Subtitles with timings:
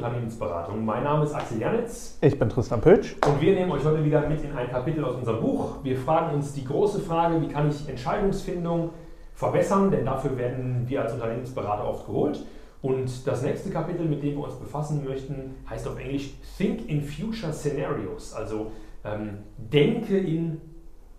[0.00, 0.82] Unternehmensberatung.
[0.82, 2.16] Mein Name ist Axel Janitz.
[2.22, 3.16] Ich bin Tristan Pötsch.
[3.26, 5.76] Und wir nehmen euch heute wieder mit in ein Kapitel aus unserem Buch.
[5.82, 8.90] Wir fragen uns die große Frage, wie kann ich Entscheidungsfindung
[9.34, 12.46] verbessern, denn dafür werden wir als Unternehmensberater oft geholt.
[12.80, 17.02] Und das nächste Kapitel, mit dem wir uns befassen möchten, heißt auf Englisch Think in
[17.02, 18.72] Future Scenarios, also
[19.04, 20.62] ähm, denke in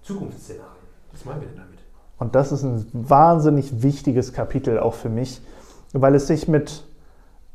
[0.01, 0.81] Zukunftsszenarien.
[1.11, 1.79] Was meinen wir denn damit?
[2.17, 5.39] Und das ist ein wahnsinnig wichtiges Kapitel auch für mich,
[5.93, 6.83] weil es sich mit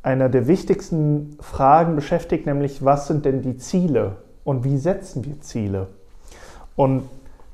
[0.07, 4.13] einer der wichtigsten Fragen beschäftigt, nämlich was sind denn die Ziele
[4.45, 5.89] und wie setzen wir Ziele?
[6.77, 7.03] Und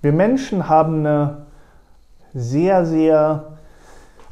[0.03, 1.47] wir Menschen haben eine
[2.35, 3.57] sehr, sehr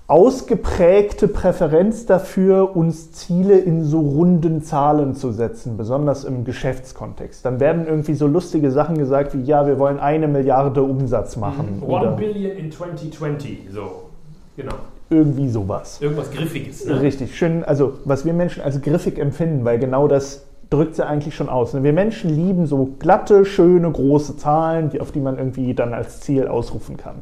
[0.07, 7.43] ausgeprägte Präferenz dafür, uns Ziele in so runden Zahlen zu setzen, besonders im Geschäftskontext.
[7.47, 11.83] Dann werden irgendwie so lustige Sachen gesagt wie, ja, wir wollen eine Milliarde Umsatz machen.
[11.87, 14.11] One Billion in 2020, so,
[14.59, 14.75] genau
[15.11, 16.01] irgendwie sowas.
[16.01, 16.87] Irgendwas Griffiges.
[16.87, 17.01] Ne?
[17.01, 21.35] Richtig, schön, also was wir Menschen als griffig empfinden, weil genau das drückt sie eigentlich
[21.35, 21.75] schon aus.
[21.75, 26.21] Wir Menschen lieben so glatte, schöne, große Zahlen, die, auf die man irgendwie dann als
[26.21, 27.17] Ziel ausrufen kann.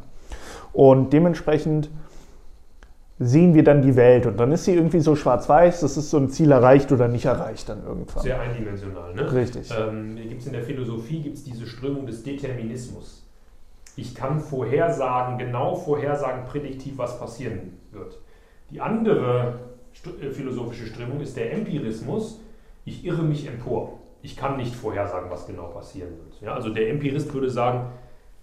[0.71, 1.89] Und dementsprechend
[3.17, 6.17] sehen wir dann die Welt und dann ist sie irgendwie so schwarz-weiß, das ist so
[6.17, 8.23] ein Ziel erreicht oder nicht erreicht dann irgendwann.
[8.23, 9.33] Sehr eindimensional, ne?
[9.33, 9.69] Richtig.
[9.77, 13.25] Ähm, gibt's in der Philosophie gibt es diese Strömung des Determinismus.
[13.99, 18.17] Ich kann vorhersagen, genau vorhersagen, prädiktiv, was passieren wird.
[18.71, 19.59] Die andere
[20.21, 22.39] äh, philosophische Strömung ist der Empirismus.
[22.85, 23.99] Ich irre mich empor.
[24.21, 26.41] Ich kann nicht vorhersagen, was genau passieren wird.
[26.41, 27.87] Ja, also der Empirist würde sagen,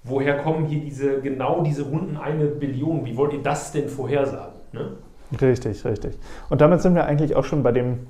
[0.04, 3.06] woher kommen hier diese, genau diese runden eine Billion?
[3.06, 4.60] Wie wollt ihr das denn vorhersagen?
[4.72, 4.92] Ne?
[5.40, 6.18] Richtig, richtig.
[6.50, 8.06] Und damit sind wir eigentlich auch schon bei dem,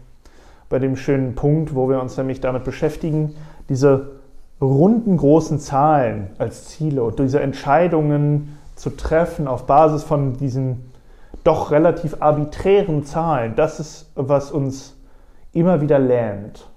[0.69, 3.37] bei dem schönen Punkt, wo wir uns nämlich damit beschäftigen,
[3.69, 4.17] diese
[4.61, 10.93] runden großen Zahlen als Ziele und diese Entscheidungen zu treffen auf Basis von diesen
[11.45, 14.97] doch relativ arbiträren Zahlen, das ist, was uns
[15.53, 16.69] immer wieder lähmt.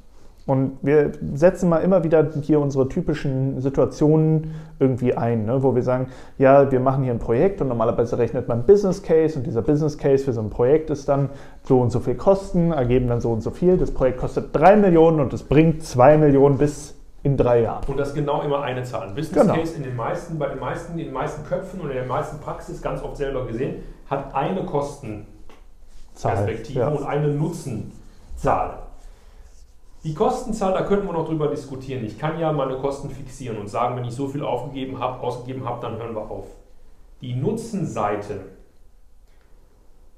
[0.46, 5.84] Und wir setzen mal immer wieder hier unsere typischen Situationen irgendwie ein, ne, wo wir
[5.84, 6.08] sagen,
[6.40, 9.98] ja, wir machen hier ein Projekt und normalerweise rechnet man Business Case und dieser Business
[9.98, 11.30] Case für so ein Projekt ist dann
[11.64, 13.78] so und so viel Kosten, ergeben dann so und so viel.
[13.78, 17.84] Das Projekt kostet drei Millionen und es bringt zwei Millionen bis in drei Jahren.
[17.88, 19.08] Und das ist genau immer eine Zahl.
[19.10, 19.56] Business genau.
[19.56, 22.40] Case in den meisten, bei den meisten, in den meisten Köpfen und in der meisten
[22.40, 26.88] Praxis, ganz oft selber gesehen, hat eine Kostenperspektive ja.
[26.88, 28.80] und eine Nutzenzahl.
[30.06, 32.06] Die Kostenzahl, da könnten wir noch drüber diskutieren.
[32.06, 35.66] Ich kann ja meine Kosten fixieren und sagen, wenn ich so viel aufgegeben habe, ausgegeben
[35.66, 36.46] habe, dann hören wir auf.
[37.22, 38.46] Die Nutzenseite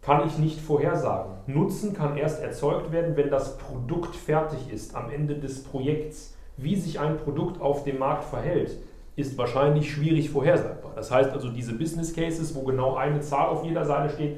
[0.04, 1.34] kann ich nicht vorhersagen.
[1.48, 6.76] Nutzen kann erst erzeugt werden, wenn das Produkt fertig ist, am Ende des Projekts wie
[6.76, 8.78] sich ein Produkt auf dem Markt verhält,
[9.16, 10.92] ist wahrscheinlich schwierig vorhersagbar.
[10.96, 14.38] Das heißt also, diese Business Cases, wo genau eine Zahl auf jeder Seite steht,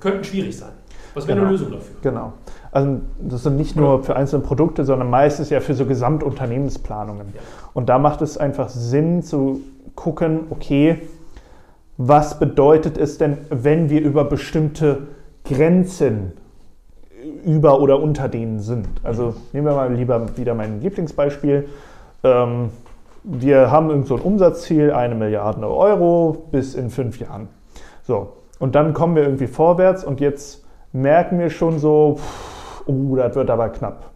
[0.00, 0.72] könnten schwierig sein.
[1.14, 1.48] Was wäre genau.
[1.48, 1.96] eine Lösung dafür?
[2.02, 2.32] Genau.
[2.72, 7.28] Also das sind nicht nur für einzelne Produkte, sondern meistens ja für so Gesamtunternehmensplanungen.
[7.34, 7.40] Ja.
[7.72, 9.60] Und da macht es einfach Sinn zu
[9.94, 11.02] gucken, okay,
[11.96, 15.06] was bedeutet es denn, wenn wir über bestimmte
[15.44, 16.32] Grenzen
[17.44, 18.88] über oder unter denen sind.
[19.02, 21.68] Also nehmen wir mal lieber wieder mein Lieblingsbeispiel.
[22.22, 22.70] Ähm,
[23.22, 27.48] wir haben irgend so ein Umsatzziel, eine Milliarde Euro bis in fünf Jahren.
[28.02, 32.18] So, und dann kommen wir irgendwie vorwärts und jetzt merken wir schon so,
[32.86, 34.10] uh, das wird aber knapp.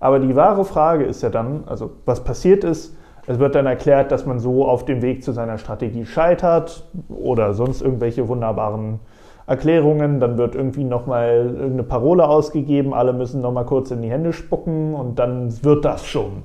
[0.00, 4.10] Aber die wahre Frage ist ja dann, also was passiert ist, es wird dann erklärt,
[4.10, 9.00] dass man so auf dem Weg zu seiner Strategie scheitert oder sonst irgendwelche wunderbaren
[9.48, 14.34] Erklärungen, dann wird irgendwie nochmal irgendeine Parole ausgegeben, alle müssen nochmal kurz in die Hände
[14.34, 16.44] spucken und dann wird das schon.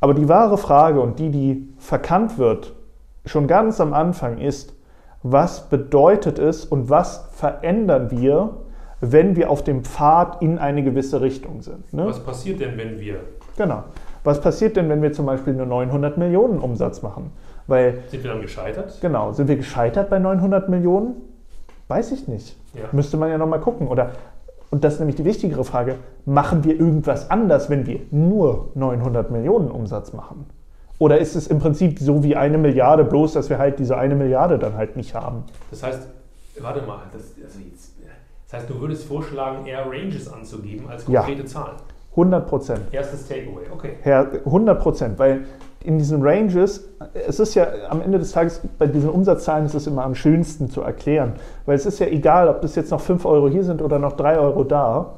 [0.00, 2.72] Aber die wahre Frage und die, die verkannt wird,
[3.26, 4.74] schon ganz am Anfang ist,
[5.22, 8.56] was bedeutet es und was verändern wir,
[9.02, 11.92] wenn wir auf dem Pfad in eine gewisse Richtung sind?
[11.92, 12.06] Ne?
[12.06, 13.16] Was passiert denn, wenn wir?
[13.58, 13.84] Genau.
[14.24, 17.32] Was passiert denn, wenn wir zum Beispiel nur 900 Millionen Umsatz machen?
[17.66, 18.98] Weil, sind wir dann gescheitert?
[19.02, 19.32] Genau.
[19.32, 21.29] Sind wir gescheitert bei 900 Millionen?
[21.90, 22.56] Weiß ich nicht.
[22.74, 22.84] Ja.
[22.92, 23.88] Müsste man ja nochmal gucken.
[23.88, 24.12] Oder,
[24.70, 29.32] und das ist nämlich die wichtigere Frage, machen wir irgendwas anders, wenn wir nur 900
[29.32, 30.46] Millionen Umsatz machen?
[31.00, 34.14] Oder ist es im Prinzip so wie eine Milliarde, bloß dass wir halt diese eine
[34.14, 35.42] Milliarde dann halt nicht haben?
[35.72, 36.06] Das heißt,
[36.60, 37.94] warte mal, das, also jetzt,
[38.48, 41.46] das heißt, du würdest vorschlagen, eher Ranges anzugeben als konkrete ja.
[41.46, 41.76] Zahlen?
[42.12, 42.80] 100 Prozent.
[42.92, 43.96] Erstes Takeaway, okay.
[44.44, 45.44] 100 Prozent, weil
[45.82, 46.88] in diesen Ranges,
[47.26, 50.68] es ist ja am Ende des Tages, bei diesen Umsatzzahlen ist es immer am schönsten
[50.68, 51.32] zu erklären,
[51.66, 54.12] weil es ist ja egal, ob das jetzt noch 5 Euro hier sind oder noch
[54.12, 55.14] 3 Euro da,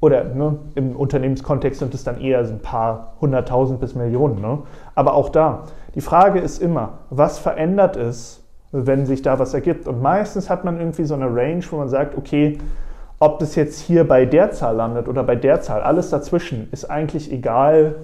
[0.00, 4.40] oder ne, im Unternehmenskontext sind es dann eher ein paar hunderttausend bis Millionen.
[4.40, 4.60] Ne?
[4.94, 5.64] Aber auch da,
[5.96, 9.88] die Frage ist immer, was verändert es, wenn sich da was ergibt?
[9.88, 12.58] Und meistens hat man irgendwie so eine Range, wo man sagt, okay,
[13.20, 16.84] Ob das jetzt hier bei der Zahl landet oder bei der Zahl, alles dazwischen, ist
[16.84, 17.96] eigentlich egal,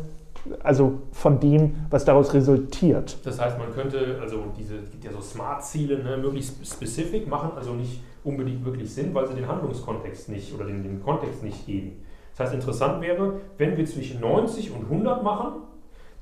[0.63, 3.17] also von dem, was daraus resultiert.
[3.25, 7.51] Das heißt, man könnte, also diese, es gibt ja so Smart-Ziele, ne, möglichst specific machen,
[7.57, 11.67] also nicht unbedingt wirklich Sinn, weil sie den Handlungskontext nicht oder den, den Kontext nicht
[11.67, 12.03] geben.
[12.37, 15.53] Das heißt, interessant wäre, wenn wir zwischen 90 und 100 machen,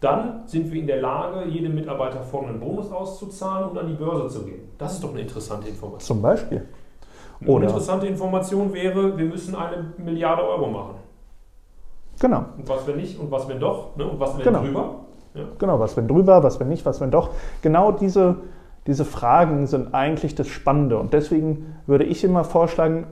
[0.00, 4.28] dann sind wir in der Lage, jedem Mitarbeiter folgenden Bonus auszuzahlen und an die Börse
[4.36, 4.68] zu gehen.
[4.76, 6.00] Das ist doch eine interessante Information.
[6.00, 6.66] Zum Beispiel.
[7.46, 10.94] Oder eine interessante Information wäre, wir müssen eine Milliarde Euro machen.
[12.22, 12.44] Genau.
[12.56, 14.06] Und was wenn nicht und was wenn doch ne?
[14.06, 14.60] und was wenn Genau.
[14.62, 14.94] drüber.
[15.34, 15.42] Ja.
[15.58, 17.30] Genau, was wenn drüber, was wenn nicht, was wenn doch.
[17.62, 18.36] Genau diese,
[18.86, 20.98] diese Fragen sind eigentlich das Spannende.
[20.98, 23.06] Und deswegen würde ich immer vorschlagen,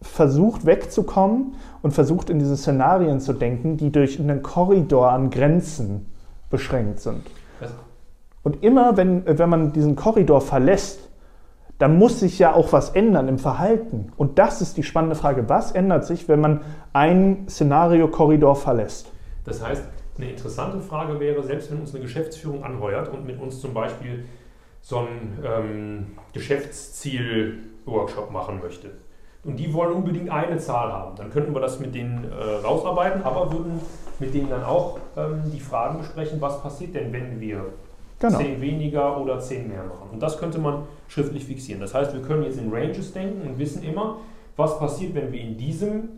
[0.00, 6.06] versucht wegzukommen und versucht in diese Szenarien zu denken, die durch einen Korridor an Grenzen
[6.48, 7.26] beschränkt sind.
[8.42, 11.07] Und immer, wenn, wenn man diesen Korridor verlässt,
[11.78, 14.12] dann muss sich ja auch was ändern im Verhalten.
[14.16, 15.48] Und das ist die spannende Frage.
[15.48, 16.60] Was ändert sich, wenn man
[16.92, 19.12] einen Szenario-Korridor verlässt?
[19.48, 19.84] das heißt,
[20.16, 24.24] eine interessante Frage wäre, selbst wenn uns eine Geschäftsführung anheuert und mit uns zum Beispiel
[24.82, 28.90] so einen ähm, Geschäftsziel-Workshop machen möchte.
[29.44, 31.16] Und die wollen unbedingt eine Zahl haben.
[31.16, 33.80] Dann könnten wir das mit denen äh, rausarbeiten, aber würden
[34.18, 37.66] mit denen dann auch ähm, die Fragen besprechen, was passiert denn, wenn wir
[38.20, 38.38] Genau.
[38.38, 40.08] zehn weniger oder zehn mehr machen.
[40.12, 41.80] Und das könnte man schriftlich fixieren.
[41.80, 44.16] Das heißt, wir können jetzt in Ranges denken und wissen immer,
[44.56, 46.08] was passiert, wenn wir in diesem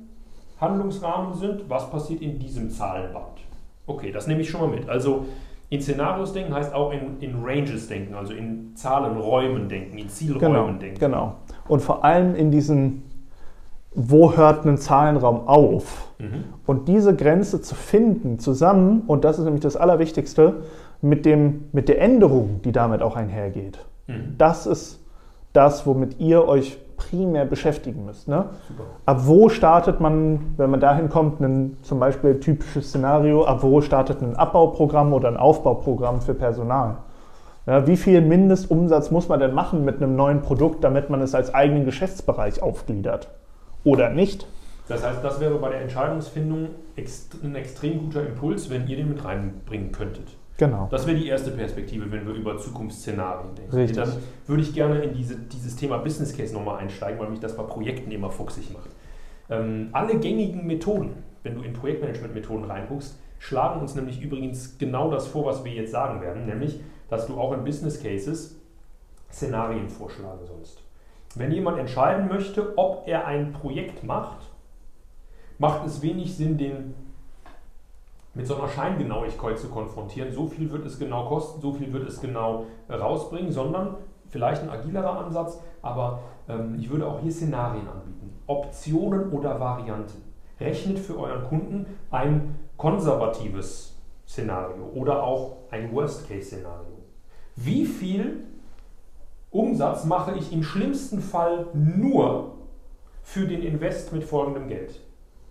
[0.60, 3.40] Handlungsrahmen sind, was passiert in diesem Zahlenband.
[3.86, 4.88] Okay, das nehme ich schon mal mit.
[4.88, 5.26] Also
[5.68, 10.40] in Szenarios denken heißt auch in, in Ranges denken, also in Zahlenräumen denken, in Zielräumen
[10.52, 10.98] Genau, denken.
[10.98, 11.34] genau.
[11.68, 13.02] Und vor allem in diesen,
[13.94, 16.08] wo hört ein Zahlenraum auf?
[16.18, 16.44] Mhm.
[16.66, 20.62] Und diese Grenze zu finden zusammen, und das ist nämlich das Allerwichtigste,
[21.02, 23.78] mit, dem, mit der Änderung, die damit auch einhergeht.
[24.06, 24.34] Mhm.
[24.38, 25.00] Das ist
[25.52, 28.28] das, womit ihr euch primär beschäftigen müsst.
[28.28, 28.46] Ne?
[28.68, 28.84] Super.
[29.06, 33.80] Ab wo startet man, wenn man dahin kommt, ein zum Beispiel typisches Szenario, ab wo
[33.80, 36.98] startet ein Abbauprogramm oder ein Aufbauprogramm für Personal?
[37.66, 41.34] Ja, wie viel Mindestumsatz muss man denn machen mit einem neuen Produkt, damit man es
[41.34, 43.28] als eigenen Geschäftsbereich aufgliedert?
[43.84, 44.46] Oder nicht?
[44.88, 49.24] Das heißt, das wäre bei der Entscheidungsfindung ein extrem guter Impuls, wenn ihr den mit
[49.24, 50.36] reinbringen könntet.
[50.60, 50.88] Genau.
[50.90, 53.74] Das wäre die erste Perspektive, wenn wir über Zukunftsszenarien denken.
[53.74, 53.96] Richtig.
[53.96, 54.12] Dann
[54.46, 57.62] würde ich gerne in diese, dieses Thema Business Case nochmal einsteigen, weil mich das bei
[57.62, 58.90] Projekten immer fuchsig macht.
[59.48, 61.14] Ähm, alle gängigen Methoden,
[61.44, 65.92] wenn du in Projektmanagement-Methoden reinguckst, schlagen uns nämlich übrigens genau das vor, was wir jetzt
[65.92, 66.78] sagen werden, nämlich,
[67.08, 68.60] dass du auch in Business Cases
[69.32, 70.82] Szenarien vorschlagen sollst.
[71.36, 74.50] Wenn jemand entscheiden möchte, ob er ein Projekt macht,
[75.56, 76.94] macht es wenig Sinn, den
[78.34, 80.32] mit so einer Scheingenauigkeit zu konfrontieren.
[80.32, 83.96] So viel wird es genau kosten, so viel wird es genau äh, rausbringen, sondern
[84.28, 88.32] vielleicht ein agilerer Ansatz, aber ähm, ich würde auch hier Szenarien anbieten.
[88.46, 90.22] Optionen oder Varianten.
[90.60, 93.96] Rechnet für euren Kunden ein konservatives
[94.26, 96.98] Szenario oder auch ein Worst-Case-Szenario.
[97.56, 98.44] Wie viel
[99.50, 102.54] Umsatz mache ich im schlimmsten Fall nur
[103.22, 105.00] für den Invest mit folgendem Geld?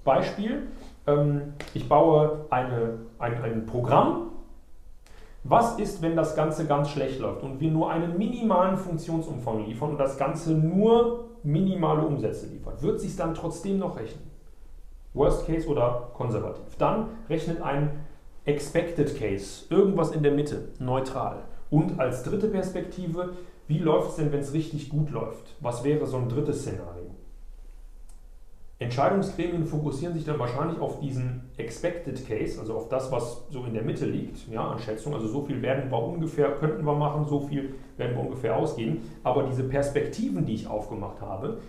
[0.05, 0.67] Beispiel,
[1.07, 4.31] ähm, ich baue eine, ein, ein Programm.
[5.43, 9.91] Was ist, wenn das Ganze ganz schlecht läuft und wir nur einen minimalen Funktionsumfang liefern
[9.91, 12.81] und das Ganze nur minimale Umsätze liefert?
[12.81, 14.29] Wird sich dann trotzdem noch rechnen?
[15.13, 16.75] Worst Case oder konservativ?
[16.77, 18.05] Dann rechnet ein
[18.45, 21.43] Expected Case, irgendwas in der Mitte, neutral.
[21.69, 23.29] Und als dritte Perspektive,
[23.67, 25.55] wie läuft es denn, wenn es richtig gut läuft?
[25.59, 27.08] Was wäre so ein drittes Szenario?
[28.79, 33.73] Entscheidungsgremien fokussieren sich dann wahrscheinlich auf diesen Expected Case, also auf das, was so in
[33.73, 35.13] der Mitte liegt, ja, an Schätzung.
[35.13, 39.01] Also so viel werden wir ungefähr, könnten wir machen, so viel werden wir ungefähr ausgeben.
[39.21, 41.59] Aber diese Perspektiven, die ich aufgemacht habe,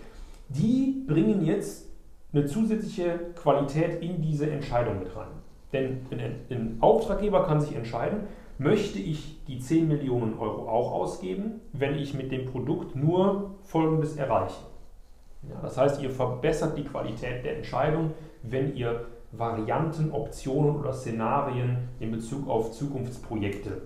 [0.47, 1.89] die bringen jetzt
[2.31, 5.31] eine zusätzliche Qualität in diese Entscheidung mit rein.
[5.73, 8.21] Denn ein, ein Auftraggeber kann sich entscheiden,
[8.57, 14.15] möchte ich die 10 Millionen Euro auch ausgeben, wenn ich mit dem Produkt nur Folgendes
[14.15, 14.70] erreiche.
[15.49, 18.11] Ja, das heißt, ihr verbessert die Qualität der Entscheidung,
[18.43, 23.81] wenn ihr Varianten, Optionen oder Szenarien in Bezug auf Zukunftsprojekte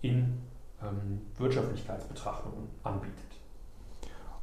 [0.00, 0.38] in
[0.82, 3.14] ähm, Wirtschaftlichkeitsbetrachtungen anbietet.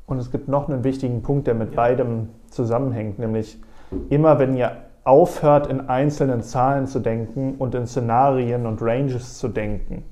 [0.05, 1.75] Und es gibt noch einen wichtigen Punkt, der mit Ja.
[1.77, 3.57] beidem zusammenhängt, nämlich
[4.09, 9.47] immer wenn ihr aufhört, in einzelnen Zahlen zu denken und in Szenarien und Ranges zu
[9.47, 10.03] denken,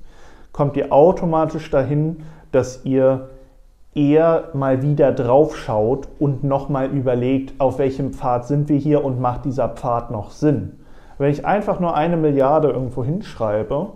[0.52, 3.28] kommt ihr automatisch dahin, dass ihr
[3.94, 9.20] eher mal wieder drauf schaut und nochmal überlegt, auf welchem Pfad sind wir hier und
[9.20, 10.80] macht dieser Pfad noch Sinn.
[11.18, 13.92] Wenn ich einfach nur eine Milliarde irgendwo hinschreibe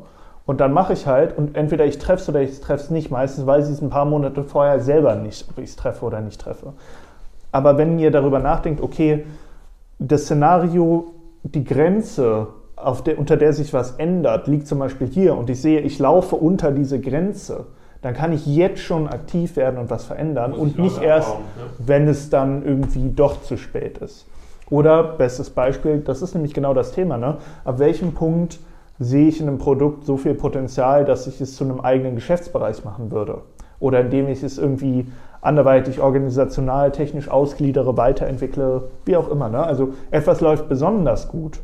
[0.46, 3.10] und dann mache ich halt und entweder ich treffe es oder ich treffe es nicht,
[3.10, 6.20] meistens weiß ich es ein paar Monate vorher selber nicht, ob ich es treffe oder
[6.20, 6.74] nicht treffe.
[7.50, 9.24] Aber wenn ihr darüber nachdenkt, okay,
[9.98, 11.12] das Szenario,
[11.42, 12.48] die Grenze,
[13.04, 16.36] der, unter der sich was ändert, liegt zum Beispiel hier und ich sehe, ich laufe
[16.36, 17.66] unter diese Grenze,
[18.02, 21.38] dann kann ich jetzt schon aktiv werden und was verändern Muss und nicht erst, ja.
[21.78, 24.26] wenn es dann irgendwie doch zu spät ist.
[24.70, 27.38] Oder, bestes Beispiel, das ist nämlich genau das Thema, ne?
[27.64, 28.58] ab welchem Punkt
[28.98, 32.84] sehe ich in einem Produkt so viel Potenzial, dass ich es zu einem eigenen Geschäftsbereich
[32.84, 33.42] machen würde?
[33.80, 35.06] Oder indem ich es irgendwie
[35.40, 39.48] anderweitig organisational, technisch ausgliedere, weiterentwickle, wie auch immer.
[39.48, 39.62] Ne?
[39.62, 41.60] Also etwas läuft besonders gut,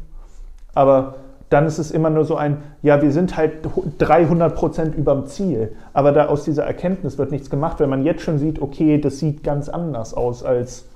[0.75, 1.17] aber
[1.55, 3.69] dann ist es immer nur so ein, ja, wir sind halt
[3.99, 5.77] 300 Prozent überm Ziel.
[5.93, 9.21] Aber da aus dieser Erkenntnis wird nichts gemacht, wenn man jetzt schon sieht, okay, das
[9.21, 10.89] sieht ganz anders aus, als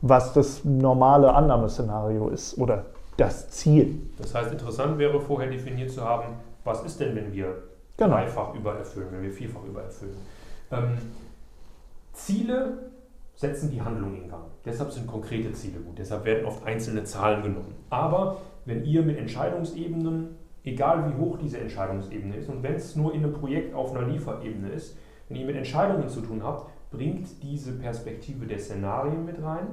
[0.00, 2.86] was das normale Annahmeszenario ist oder
[3.18, 4.00] das Ziel.
[4.16, 7.56] Das heißt, interessant wäre vorher definiert zu haben, was ist denn, wenn wir
[7.98, 8.14] genau.
[8.14, 10.16] dreifach übererfüllen, wenn wir vierfach übererfüllen.
[10.72, 10.96] Ähm,
[12.14, 12.78] Ziele
[13.34, 14.44] setzen die Handlung in Gang.
[14.64, 15.98] Deshalb sind konkrete Ziele gut.
[15.98, 17.74] Deshalb werden oft einzelne Zahlen genommen.
[17.90, 23.14] Aber wenn ihr mit Entscheidungsebenen, egal wie hoch diese Entscheidungsebene ist, und wenn es nur
[23.14, 24.96] in einem Projekt auf einer Lieferebene ist,
[25.28, 29.68] wenn ihr mit Entscheidungen zu tun habt, bringt diese Perspektive der Szenarien mit rein.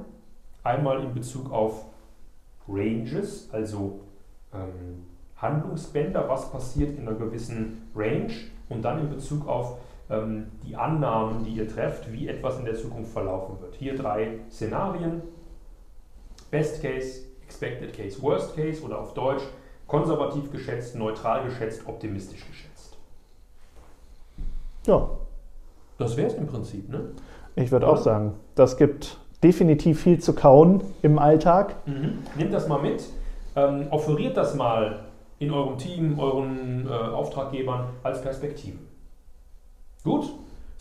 [0.62, 1.86] Einmal in Bezug auf
[2.68, 4.00] Ranges, also
[4.52, 5.04] ähm,
[5.36, 8.32] Handlungsbänder, was passiert in einer gewissen Range,
[8.68, 9.78] und dann in Bezug auf
[10.10, 13.74] ähm, die Annahmen, die ihr trefft, wie etwas in der Zukunft verlaufen wird.
[13.76, 15.22] Hier drei Szenarien.
[16.50, 19.42] Best Case, Expected Case, Worst Case oder auf Deutsch
[19.86, 22.96] konservativ geschätzt, neutral geschätzt, optimistisch geschätzt.
[24.86, 25.08] Ja.
[25.98, 27.10] Das wäre es im Prinzip, ne?
[27.54, 31.76] Ich würde auch sagen, das gibt definitiv viel zu kauen im Alltag.
[31.86, 32.18] Mhm.
[32.36, 33.04] Nehmt das mal mit,
[33.54, 35.06] ähm, offeriert das mal
[35.38, 38.78] in eurem Team, euren äh, Auftraggebern als Perspektive.
[40.04, 40.32] Gut?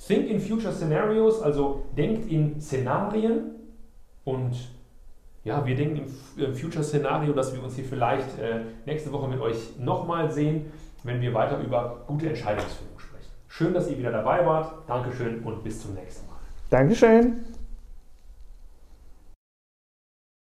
[0.05, 3.51] Think in Future Scenarios, also denkt in Szenarien
[4.24, 4.53] und
[5.46, 9.40] ja, wir denken im äh, Future-Szenario, dass wir uns hier vielleicht äh, nächste Woche mit
[9.40, 10.66] euch nochmal sehen,
[11.04, 13.32] wenn wir weiter über gute Entscheidungsfindung sprechen.
[13.48, 14.74] Schön, dass ihr wieder dabei wart.
[14.88, 16.40] Dankeschön und bis zum nächsten Mal.
[16.72, 17.46] Dankeschön.